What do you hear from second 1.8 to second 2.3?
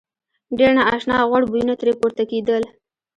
پورته